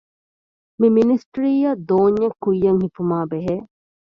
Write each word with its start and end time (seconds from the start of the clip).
މި 0.79 0.87
މިނިސްޓްރީއަށް 0.95 1.81
ދޯންޏެއް 1.89 2.37
ކުއްޔަށް 2.43 2.81
ހިފުމާއި 2.83 3.25
ބެހޭ 3.31 3.55